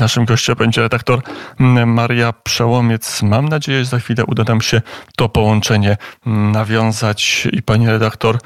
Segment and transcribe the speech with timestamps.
[0.00, 1.22] Naszym gościem będzie redaktor
[1.86, 3.22] Maria Przełomiec.
[3.22, 4.82] Mam nadzieję, że za chwilę uda nam się
[5.16, 8.38] to połączenie nawiązać i pani redaktor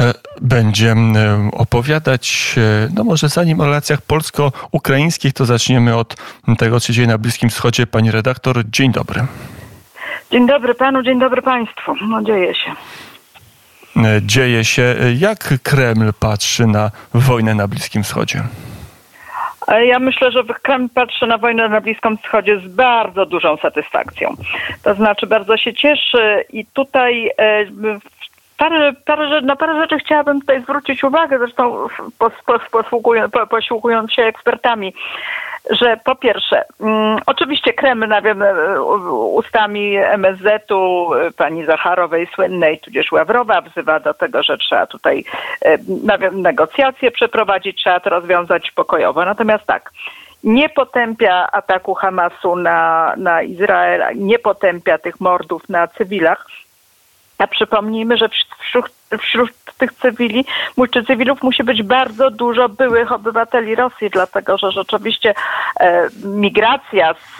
[0.00, 6.16] e, będzie e, opowiadać, e, no może zanim o relacjach polsko-ukraińskich, to zaczniemy od
[6.58, 7.86] tego, co się dzieje na Bliskim Wschodzie.
[7.86, 9.26] Pani redaktor, dzień dobry.
[10.30, 11.94] Dzień dobry panu, dzień dobry państwu.
[12.08, 12.70] No dzieje się.
[14.22, 14.96] Dzieje się.
[15.18, 18.42] Jak Kreml patrzy na wojnę na Bliskim Wschodzie?
[19.68, 24.34] Ja myślę, że Kreml patrzy na wojnę na Bliskim Wschodzie z bardzo dużą satysfakcją.
[24.84, 27.64] To znaczy bardzo się cieszy i tutaj e,
[28.62, 31.86] parę, parę, na parę rzeczy chciałabym tutaj zwrócić uwagę, zresztą
[32.70, 34.94] posługując, posiłkując się ekspertami
[35.70, 38.44] że po pierwsze, um, oczywiście Kreml wiem,
[39.32, 45.24] ustami MSZ-u, pani Zacharowej słynnej, tudzież Ławrowa wzywa do tego, że trzeba tutaj
[46.20, 49.24] wiem, negocjacje przeprowadzić, trzeba to rozwiązać pokojowo.
[49.24, 49.92] Natomiast tak,
[50.44, 56.46] nie potępia ataku Hamasu na, na Izrael, nie potępia tych mordów na cywilach,
[57.38, 58.28] a przypomnijmy, że
[58.60, 60.44] wśród, wśród tych cywili,
[60.90, 65.34] czy cywilów musi być bardzo dużo byłych obywateli Rosji, dlatego że rzeczywiście
[65.80, 67.36] e, migracja z,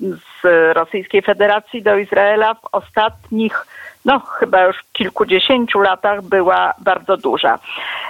[0.00, 0.44] z
[0.76, 3.66] Rosyjskiej Federacji do Izraela w ostatnich
[4.04, 7.58] no chyba już kilkudziesięciu latach była bardzo duża.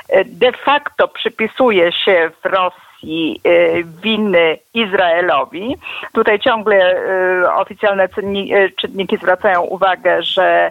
[0.09, 5.77] E, de facto przypisuje się w Rosji kwestii y, winy Izraelowi.
[6.13, 6.97] Tutaj ciągle
[7.43, 10.71] y, oficjalne y, czynniki zwracają uwagę, że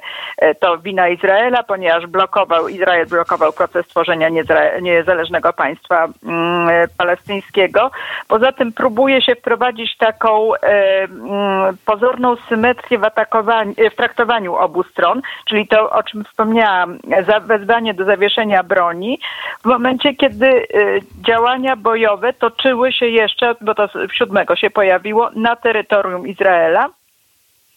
[0.59, 4.29] to wina Izraela, ponieważ blokował, Izrael blokował proces tworzenia
[4.81, 7.91] niezależnego państwa mm, palestyńskiego.
[8.27, 13.01] Poza tym próbuje się wprowadzić taką mm, pozorną symetrię w,
[13.91, 16.99] w traktowaniu obu stron, czyli to, o czym wspomniałam,
[17.45, 19.19] wezwanie do zawieszenia broni
[19.61, 20.67] w momencie, kiedy
[21.27, 26.89] działania bojowe toczyły się jeszcze, bo to siódmego się pojawiło, na terytorium Izraela.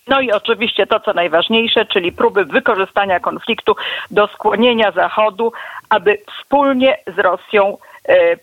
[0.09, 3.77] No i oczywiście to, co najważniejsze, czyli próby wykorzystania konfliktu
[4.11, 5.52] do skłonienia Zachodu,
[5.91, 7.79] aby wspólnie z Rosją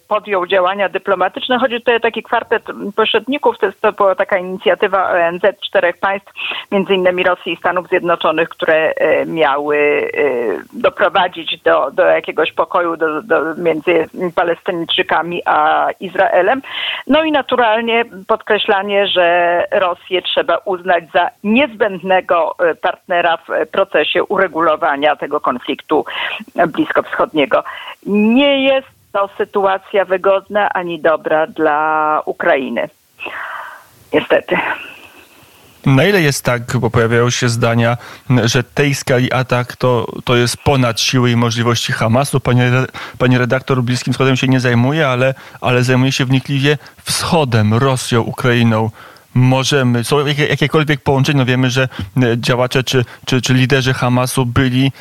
[0.08, 1.60] podjął działania dyplomatyczne.
[1.60, 2.64] Chodzi tutaj o taki kwartet
[2.96, 6.32] pośredników, to, jest, to była taka inicjatywa ONZ czterech państw,
[6.72, 10.20] między innymi Rosji i Stanów Zjednoczonych, które e, miały e,
[10.74, 16.62] doprowadzić do, do jakiegoś pokoju do, do, między Palestyńczykami a Izraelem.
[17.08, 25.40] No i naturalnie podkreślanie, że Rosję trzeba uznać za niezbędnego partnera w procesie uregulowania tego
[25.40, 26.06] konfliktu
[26.68, 27.64] bliskowschodniego.
[28.06, 32.90] Nie jest to sytuacja wygodna ani dobra dla Ukrainy.
[34.14, 34.56] Niestety.
[35.86, 37.98] Na ile jest tak, bo pojawiają się zdania,
[38.44, 42.40] że tej skali atak to, to jest ponad siły i możliwości Hamasu?
[42.40, 42.72] Panie,
[43.18, 48.90] panie redaktor, Bliskim Wschodem się nie zajmuje, ale, ale zajmuje się wnikliwie wschodem, Rosją, Ukrainą
[49.34, 51.40] możemy, są jakiekolwiek połączenia.
[51.40, 54.92] No wiemy, że e, działacze czy, czy, czy liderzy Hamasu byli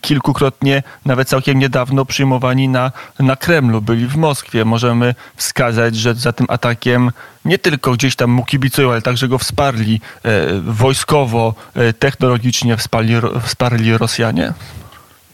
[0.00, 4.64] kilkukrotnie, nawet całkiem niedawno przyjmowani na, na Kremlu, byli w Moskwie.
[4.64, 7.10] Możemy wskazać, że za tym atakiem
[7.44, 13.14] nie tylko gdzieś tam mu kibicują, ale także go wsparli e, wojskowo, e, technologicznie wsparli,
[13.42, 14.52] wsparli Rosjanie.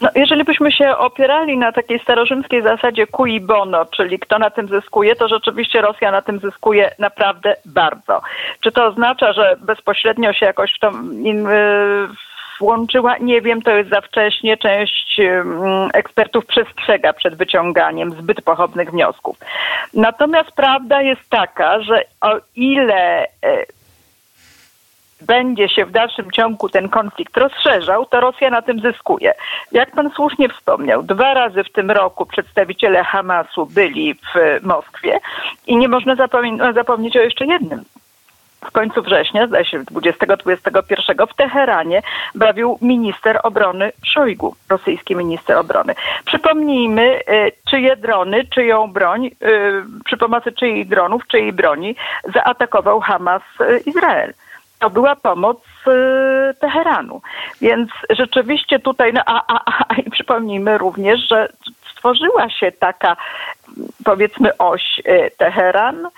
[0.01, 4.69] No, jeżeli byśmy się opierali na takiej starorzymskiej zasadzie cui bono, czyli kto na tym
[4.69, 8.21] zyskuje, to rzeczywiście Rosja na tym zyskuje naprawdę bardzo.
[8.61, 10.91] Czy to oznacza, że bezpośrednio się jakoś w to
[11.23, 11.49] in,
[12.61, 13.19] włączyła?
[13.19, 14.57] Nie wiem, to jest za wcześnie.
[14.57, 15.21] Część
[15.93, 19.39] ekspertów przestrzega przed wyciąganiem zbyt pochopnych wniosków.
[19.95, 23.27] Natomiast prawda jest taka, że o ile e,
[25.27, 29.35] będzie się w dalszym ciągu ten konflikt rozszerzał, to Rosja na tym zyskuje.
[29.73, 35.21] Jak pan słusznie wspomniał, dwa razy w tym roku przedstawiciele Hamasu byli w Moskwie
[35.67, 36.17] i nie można
[36.75, 37.85] zapomnieć o jeszcze jednym
[38.65, 42.03] w końcu września, zdaje się 20-21 w Teheranie
[42.35, 45.95] bawił minister obrony Szojgu, rosyjski minister obrony.
[46.25, 49.33] Przypomnijmy, y, czyje drony, czyją broń, y,
[50.05, 51.97] przy pomocy czyich dronów, czyjej broni
[52.35, 54.33] zaatakował Hamas y, Izrael
[54.85, 57.23] to była pomoc y, Teheranu.
[57.61, 61.49] Więc rzeczywiście tutaj, no, a, a, a i przypomnijmy również, że
[61.93, 63.17] stworzyła się taka
[64.05, 66.09] powiedzmy oś y, Teheran,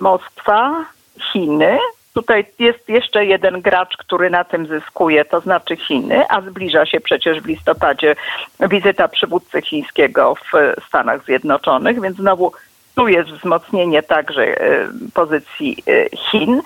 [0.00, 0.84] Moskwa,
[1.32, 1.78] Chiny.
[2.14, 7.00] Tutaj jest jeszcze jeden gracz, który na tym zyskuje, to znaczy Chiny, a zbliża się
[7.00, 8.16] przecież w listopadzie
[8.60, 12.52] wizyta przywódcy chińskiego w Stanach Zjednoczonych, więc znowu
[12.94, 15.84] tu jest wzmocnienie także y, pozycji
[16.16, 16.62] Chin.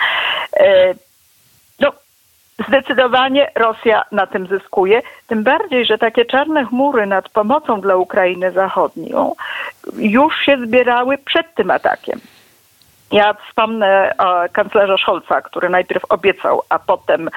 [2.68, 8.52] Zdecydowanie Rosja na tym zyskuje, tym bardziej, że takie czarne chmury nad pomocą dla Ukrainy
[8.52, 9.34] Zachodnią
[9.96, 12.20] już się zbierały przed tym atakiem.
[13.12, 17.30] Ja wspomnę o kanclerza Scholza, który najpierw obiecał, a potem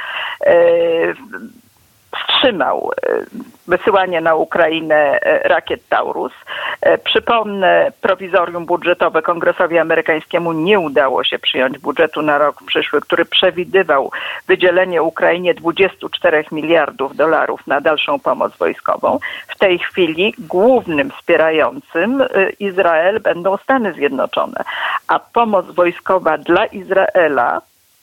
[2.41, 3.25] wstrzymał e,
[3.67, 6.33] wysyłanie na Ukrainę e, rakiet Taurus.
[6.81, 13.25] E, przypomnę, prowizorium budżetowe Kongresowi Amerykańskiemu nie udało się przyjąć budżetu na rok przyszły, który
[13.25, 14.11] przewidywał
[14.47, 19.19] wydzielenie Ukrainie 24 miliardów dolarów na dalszą pomoc wojskową.
[19.47, 22.23] W tej chwili głównym wspierającym
[22.59, 24.63] Izrael będą Stany Zjednoczone,
[25.07, 27.61] a pomoc wojskowa dla Izraela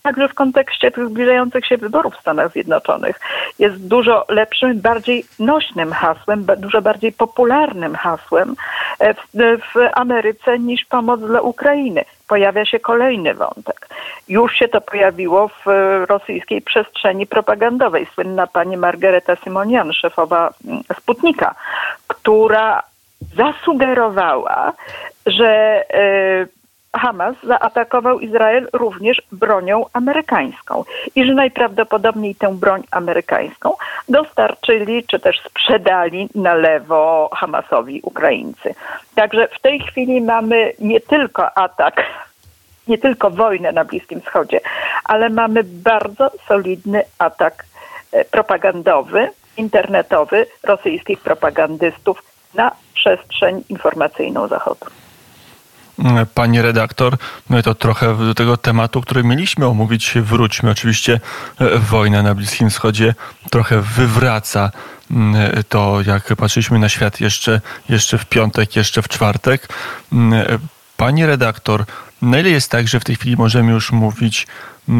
[0.08, 3.20] także w kontekście tych zbliżających się wyborów w Stanach Zjednoczonych
[3.58, 8.56] jest dużo lepszym, bardziej nośnym hasłem, dużo bardziej popularnym hasłem
[8.98, 9.20] e, w,
[9.74, 12.04] w Ameryce niż pomoc dla Ukrainy.
[12.28, 13.88] Pojawia się kolejny wątek.
[14.28, 15.66] Już się to pojawiło w
[16.08, 18.06] rosyjskiej przestrzeni propagandowej.
[18.14, 21.54] Słynna pani Margareta Simonian, szefowa mm, Sputnika,
[22.06, 22.82] która
[23.36, 24.72] zasugerowała,
[25.26, 25.82] że
[26.44, 26.57] y,
[26.96, 33.74] Hamas zaatakował Izrael również bronią amerykańską i że najprawdopodobniej tę broń amerykańską
[34.08, 38.74] dostarczyli czy też sprzedali na lewo Hamasowi Ukraińcy.
[39.14, 42.04] Także w tej chwili mamy nie tylko atak
[42.88, 44.60] nie tylko wojnę na Bliskim Wschodzie,
[45.04, 47.64] ale mamy bardzo solidny atak
[48.12, 52.22] e, propagandowy, internetowy rosyjskich propagandystów
[52.54, 54.86] na przestrzeń informacyjną Zachodu.
[56.34, 57.16] Pani redaktor,
[57.50, 60.70] no to trochę do tego tematu, który mieliśmy omówić, wróćmy.
[60.70, 61.20] Oczywiście
[61.60, 63.14] e, wojna na Bliskim Wschodzie
[63.50, 64.70] trochę wywraca
[65.10, 65.36] mm,
[65.68, 69.68] to, jak patrzyliśmy na świat jeszcze, jeszcze w piątek, jeszcze w czwartek.
[70.12, 70.58] Mm,
[70.96, 71.84] pani redaktor,
[72.22, 74.46] na ile jest tak, że w tej chwili możemy już mówić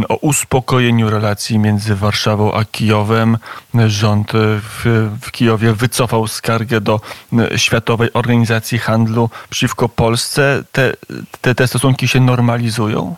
[0.08, 3.38] o uspokojeniu relacji między Warszawą a Kijowem?
[3.87, 7.00] Rząd w, w Kijowie wycofał skargę do
[7.32, 10.64] mm, Światowej Organizacji Handlu przeciwko Polsce.
[10.73, 10.93] Te,
[11.40, 13.17] te, te stosunki się normalizują?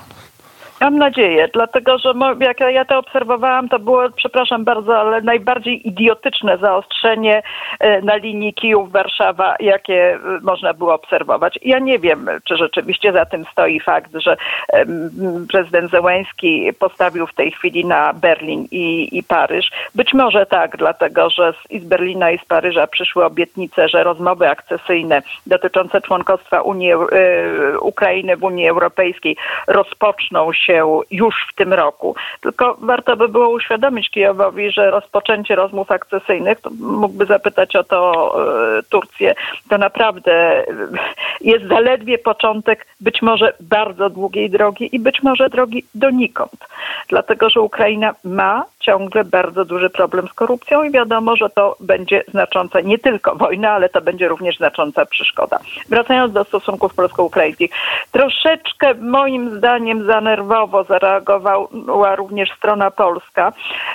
[0.80, 6.58] Mam nadzieję, dlatego że jak ja to obserwowałam, to było, przepraszam bardzo, ale najbardziej idiotyczne
[6.58, 7.42] zaostrzenie
[7.80, 11.58] e, na linii Kijów-Warszawa, jakie e, można było obserwować.
[11.62, 14.36] Ja nie wiem, czy rzeczywiście za tym stoi fakt, że
[15.52, 19.70] prezydent Zełęński postawił w tej chwili na Berlin i, i Paryż.
[19.94, 24.04] Być może tak, dlatego że z, i z Berlina i z Paryża przyszły obietnice, że
[24.04, 26.98] rozmowy akcesyjne dotyczące członkostwa Unii, e,
[27.80, 29.36] Ukrainy w Unii Europejskiej
[29.66, 32.14] rozpoczną się się już w tym roku.
[32.40, 37.98] Tylko warto by było uświadomić Kijowowi, że rozpoczęcie rozmów akcesyjnych, to mógłby zapytać o to
[38.78, 39.34] e, Turcję,
[39.68, 40.64] to naprawdę
[41.40, 46.69] jest zaledwie początek być może bardzo długiej drogi i być może drogi donikąd.
[47.08, 52.24] Dlatego, że Ukraina ma ciągle bardzo duży problem z korupcją i wiadomo, że to będzie
[52.28, 55.58] znacząca nie tylko wojna, ale to będzie również znacząca przeszkoda.
[55.88, 57.70] Wracając do stosunków polsko-ukraińskich,
[58.12, 63.52] troszeczkę moim zdaniem zanerwowo zareagowała również strona polska.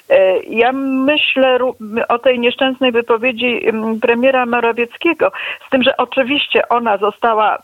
[0.09, 1.59] E, ja myślę
[2.07, 3.61] o tej nieszczęsnej wypowiedzi
[4.01, 5.31] premiera Morawieckiego,
[5.67, 7.57] z tym, że oczywiście ona została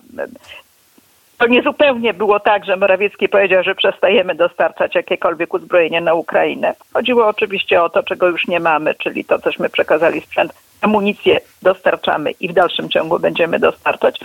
[1.41, 6.73] to nie zupełnie było tak, że Morawiecki powiedział, że przestajemy dostarczać jakiekolwiek uzbrojenie na Ukrainę.
[6.93, 12.31] Chodziło oczywiście o to, czego już nie mamy, czyli to, cośmy przekazali sprzęt, amunicję dostarczamy
[12.31, 14.19] i w dalszym ciągu będziemy dostarczać.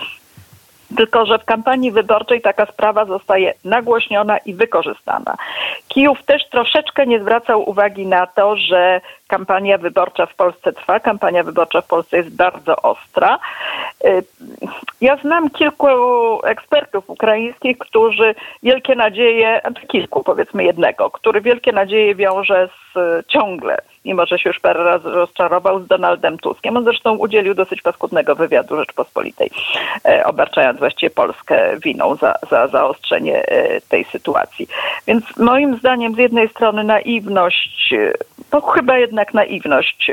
[0.96, 5.36] Tylko, że w kampanii wyborczej taka sprawa zostaje nagłośniona i wykorzystana.
[5.88, 11.00] Kijów też troszeczkę nie zwracał uwagi na to, że kampania wyborcza w Polsce trwa.
[11.00, 13.38] Kampania wyborcza w Polsce jest bardzo ostra.
[14.04, 14.24] Y,
[15.00, 15.86] ja znam kilku
[16.44, 24.26] ekspertów ukraińskich, którzy wielkie nadzieje, kilku powiedzmy jednego, który wielkie nadzieje wiąże z ciągle mimo
[24.26, 26.76] że się już parę razy rozczarował z Donaldem Tuskiem.
[26.76, 29.50] On zresztą udzielił dosyć paskudnego wywiadu Rzeczpospolitej,
[30.04, 33.44] e, obarczając właściwie Polskę winą za, za zaostrzenie
[33.88, 34.68] tej sytuacji.
[35.06, 37.94] Więc moim zdaniem z jednej strony naiwność,
[38.50, 40.10] to chyba jednak naiwność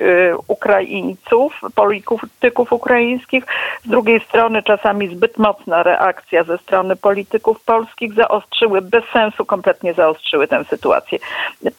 [0.48, 3.44] Ukraińców, polityków ukraińskich,
[3.86, 9.94] z drugiej strony czasami zbyt mocna reakcja ze strony polityków polskich zaostrzyły, bez sensu kompletnie
[9.94, 11.20] zaostrzyły tę sytuację.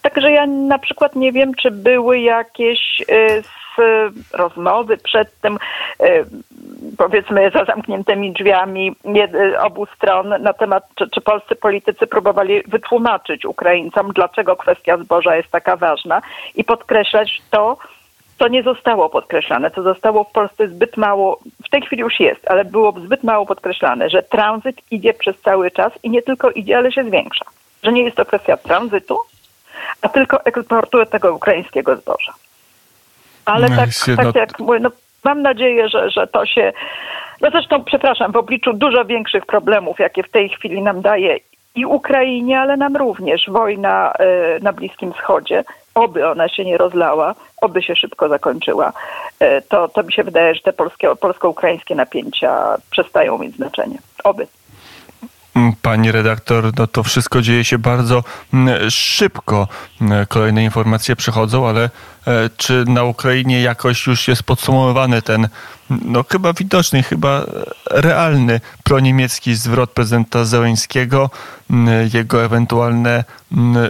[0.02, 3.42] Także ja na przykład nie wiem, czy był były jakieś y,
[4.32, 5.58] rozmowy przed tym,
[6.02, 6.24] y,
[6.98, 8.96] powiedzmy, za zamkniętymi drzwiami
[9.34, 15.36] y, obu stron na temat, czy, czy polscy politycy próbowali wytłumaczyć Ukraińcom, dlaczego kwestia zboża
[15.36, 16.22] jest taka ważna
[16.54, 17.76] i podkreślać to,
[18.38, 22.50] co nie zostało podkreślane, co zostało w Polsce zbyt mało, w tej chwili już jest,
[22.50, 26.78] ale było zbyt mało podkreślane, że tranzyt idzie przez cały czas i nie tylko idzie,
[26.78, 27.44] ale się zwiększa.
[27.82, 29.18] Że nie jest to kwestia tranzytu,
[30.02, 32.34] a tylko eksportu tego ukraińskiego zboża.
[33.44, 34.40] Ale no tak, tak no...
[34.40, 34.90] jak mówię, no,
[35.24, 36.72] mam nadzieję, że, że to się.
[37.40, 41.38] No zresztą, przepraszam, w obliczu dużo większych problemów, jakie w tej chwili nam daje
[41.74, 45.64] i Ukrainie, ale nam również wojna e, na Bliskim Wschodzie,
[45.94, 48.92] oby ona się nie rozlała, oby się szybko zakończyła,
[49.40, 53.98] e, to, to mi się wydaje, że te polskie, polsko-ukraińskie napięcia przestają mieć znaczenie.
[54.24, 54.46] Oby.
[55.82, 59.68] Pani redaktor, no to wszystko dzieje się bardzo mm, szybko.
[60.00, 61.90] Mm, kolejne informacje przychodzą, ale
[62.26, 65.48] e, czy na Ukrainie jakoś już jest podsumowany ten,
[65.90, 67.46] no chyba widoczny, chyba
[67.90, 71.30] realny proniemiecki zwrot prezydenta Zełęńskiego,
[71.70, 73.24] mm, jego ewentualne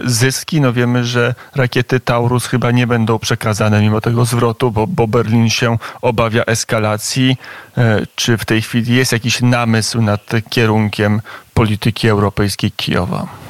[0.05, 0.61] zyski?
[0.61, 5.49] No wiemy, że rakiety Taurus chyba nie będą przekazane mimo tego zwrotu, bo, bo Berlin
[5.49, 7.37] się obawia eskalacji.
[7.77, 11.21] E, czy w tej chwili jest jakiś namysł nad kierunkiem
[11.53, 13.44] polityki europejskiej Kijowa?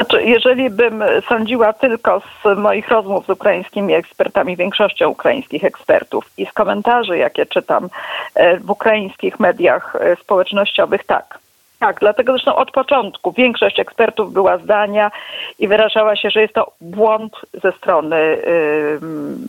[0.00, 6.46] Znaczy, jeżeli bym sądziła tylko z moich rozmów z ukraińskimi ekspertami, większością ukraińskich ekspertów i
[6.46, 7.88] z komentarzy, jakie czytam
[8.34, 11.38] e, w ukraińskich mediach e, społecznościowych, tak.
[11.78, 15.10] Tak, dlatego zresztą od początku większość ekspertów była zdania
[15.58, 18.38] i wyrażała się, że jest to błąd ze strony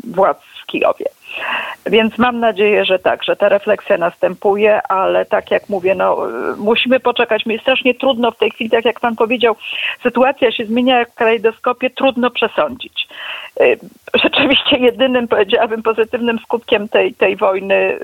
[0.03, 1.05] władz w Kijowie.
[1.85, 6.17] Więc mam nadzieję, że tak, że ta refleksja następuje, ale tak jak mówię, no,
[6.57, 7.45] musimy poczekać.
[7.45, 9.55] Mi jest strasznie trudno w tej chwili, tak jak pan powiedział,
[10.03, 13.07] sytuacja się zmienia jak w kalejdoskopie, trudno przesądzić.
[13.61, 13.79] Y,
[14.13, 17.99] rzeczywiście jedynym, powiedziałabym, pozytywnym skutkiem tej, tej wojny, y,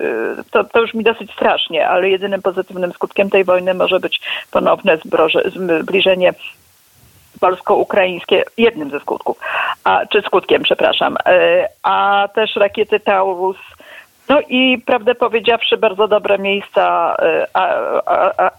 [0.51, 4.98] to, to już mi dosyć strasznie, ale jedynym pozytywnym skutkiem tej wojny może być ponowne
[5.82, 6.34] zbliżenie
[7.39, 9.39] polsko-ukraińskie, jednym ze skutków,
[9.84, 13.58] a, czy skutkiem, przepraszam, e, a też rakiety Taurus.
[14.29, 17.48] No i prawdę powiedziawszy, bardzo dobre miejsca e,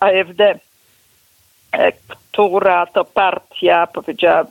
[0.00, 0.58] AFD
[2.38, 4.44] która to partia, powiedziała,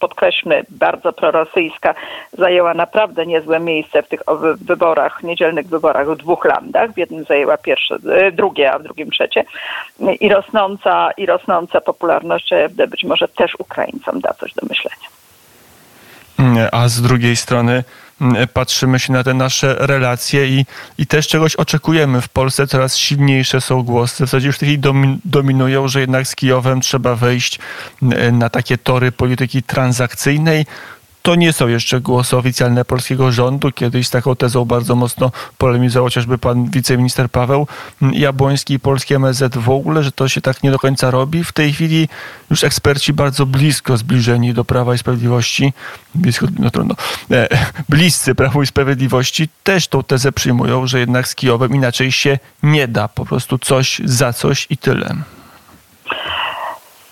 [0.00, 1.94] podkreślmy, bardzo prorosyjska,
[2.38, 4.20] zajęła naprawdę niezłe miejsce w tych
[4.60, 6.92] wyborach, niedzielnych wyborach w dwóch landach.
[6.92, 9.44] W jednym zajęła pierwsze, e, drugie, a w drugim trzecie.
[10.20, 15.06] I rosnąca, i rosnąca popularność AfD być może też Ukraińcom da coś do myślenia.
[16.72, 17.84] A z drugiej strony Mm,
[18.52, 20.66] patrzymy się na te nasze relacje i,
[20.98, 22.20] i też czegoś oczekujemy.
[22.20, 24.82] W Polsce coraz silniejsze są głosy, w zasadzie już w tej chwili
[25.24, 27.58] dominują, że jednak z Kijowem trzeba wejść
[28.02, 30.66] mm, na takie tory polityki transakcyjnej.
[31.26, 33.72] To nie są jeszcze głosy oficjalne polskiego rządu.
[33.72, 37.66] Kiedyś z taką tezą bardzo mocno polemizował chociażby pan wiceminister Paweł
[38.12, 41.44] Jabłoński i polskie MSZ w ogóle, że to się tak nie do końca robi.
[41.44, 42.08] W tej chwili
[42.50, 45.72] już eksperci bardzo blisko zbliżeni do Prawa i Sprawiedliwości,
[46.14, 46.94] blisko, no trudno,
[47.30, 47.48] e,
[47.88, 52.88] bliscy Prawu i Sprawiedliwości też tą tezę przyjmują, że jednak z Kijowem inaczej się nie
[52.88, 53.08] da.
[53.08, 55.16] Po prostu coś za coś i tyle.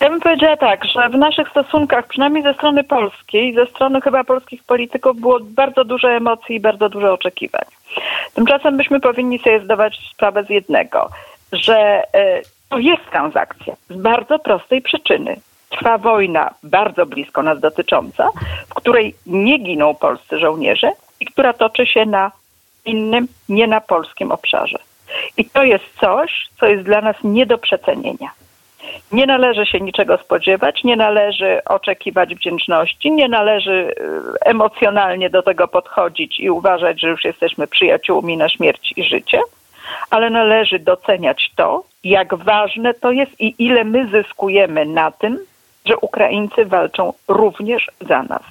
[0.01, 4.25] Ja bym powiedziała tak, że w naszych stosunkach, przynajmniej ze strony polskiej, ze strony chyba
[4.25, 7.65] polskich polityków było bardzo dużo emocji i bardzo dużo oczekiwań.
[8.35, 11.09] Tymczasem byśmy powinni sobie zdawać sprawę z jednego,
[11.53, 11.77] że
[12.15, 15.37] e, to jest transakcja z bardzo prostej przyczyny.
[15.71, 18.29] Trwa wojna bardzo blisko nas dotycząca,
[18.71, 22.33] w której nie giną polscy żołnierze i która toczy się na
[22.85, 24.79] innym, nie na polskim obszarze.
[25.37, 28.31] I to jest coś, co jest dla nas nie do przecenienia.
[29.13, 33.95] Nie należy się niczego spodziewać, nie należy oczekiwać wdzięczności, nie należy
[34.43, 39.41] e, emocjonalnie do tego podchodzić i uważać, że już jesteśmy przyjaciółmi na śmierć i życie,
[40.11, 45.39] ale należy doceniać to, jak ważne to jest i ile my zyskujemy na tym,
[45.85, 48.43] że Ukraińcy walczą również za nas.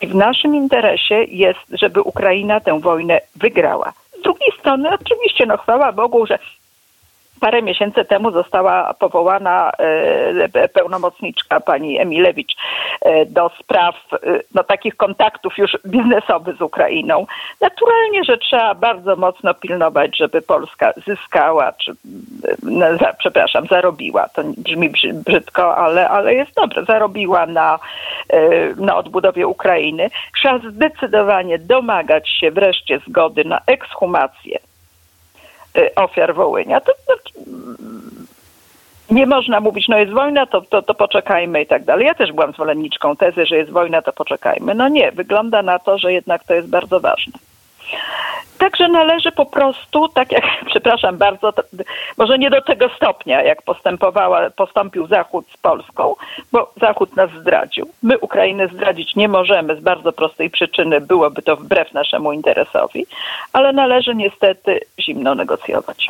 [0.00, 3.92] I w naszym interesie jest, żeby Ukraina tę wojnę wygrała.
[4.18, 6.38] Z drugiej strony, oczywiście, no chwała Bogu, że
[7.44, 9.70] parę miesięcy temu została powołana
[10.54, 12.56] e, pełnomocniczka pani Emilewicz
[13.00, 14.16] e, do spraw e,
[14.54, 17.26] no, takich kontaktów już biznesowych z Ukrainą.
[17.60, 21.92] Naturalnie, że trzeba bardzo mocno pilnować, żeby Polska zyskała, czy
[23.00, 24.28] za, przepraszam, zarobiła.
[24.28, 24.90] To brzmi
[25.26, 26.84] brzydko, ale, ale jest dobre.
[26.84, 27.78] Zarobiła na,
[28.76, 30.10] na odbudowie Ukrainy.
[30.40, 34.58] Trzeba zdecydowanie domagać się wreszcie zgody na ekshumację
[35.96, 36.80] ofiar Wołynia.
[36.80, 36.92] To,
[39.10, 42.06] nie można mówić, no jest wojna, to, to, to poczekajmy i tak dalej.
[42.06, 44.74] Ja też byłam zwolenniczką tezy, że jest wojna, to poczekajmy.
[44.74, 47.32] No nie, wygląda na to, że jednak to jest bardzo ważne.
[48.58, 51.62] Także należy po prostu, tak jak, przepraszam bardzo, to,
[52.18, 56.14] może nie do tego stopnia, jak postępowała, postąpił Zachód z Polską,
[56.52, 57.88] bo Zachód nas zdradził.
[58.02, 63.06] My Ukrainę zdradzić nie możemy z bardzo prostej przyczyny, byłoby to wbrew naszemu interesowi,
[63.52, 66.08] ale należy niestety zimno negocjować.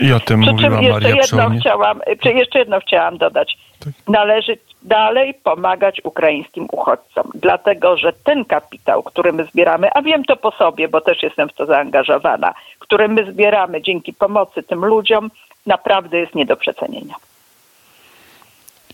[0.00, 3.58] I o tym Przy mówiła jeszcze Maria jedno chciałam, Jeszcze jedno chciałam dodać.
[3.80, 3.92] Tak.
[4.08, 10.36] Należy dalej pomagać ukraińskim uchodźcom, dlatego że ten kapitał, który my zbieramy, a wiem to
[10.36, 15.30] po sobie, bo też jestem w to zaangażowana, który my zbieramy dzięki pomocy tym ludziom,
[15.66, 17.14] naprawdę jest nie do przecenienia.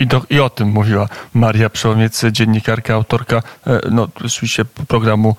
[0.01, 3.43] I, do, I o tym mówiła Maria Przełomiec, dziennikarka, autorka
[3.91, 5.37] no, oczywiście programu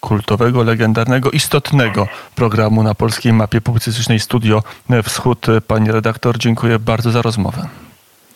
[0.00, 4.62] kultowego, legendarnego, istotnego programu na polskiej mapie publicystycznej Studio
[5.02, 5.46] Wschód.
[5.66, 7.68] Pani redaktor, dziękuję bardzo za rozmowę.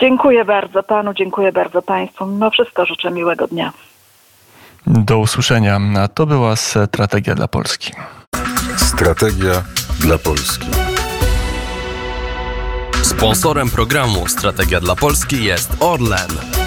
[0.00, 2.26] Dziękuję bardzo panu, dziękuję bardzo państwu.
[2.26, 3.73] Mimo wszystko życzę miłego dnia.
[4.87, 5.81] Do usłyszenia.
[5.99, 7.93] A to była strategia dla Polski.
[8.76, 9.62] Strategia
[10.00, 10.86] dla Polski.
[13.07, 16.65] Sponsorem programu Strategia dla Polski jest Orlen.